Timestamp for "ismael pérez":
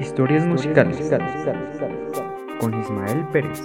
2.80-3.64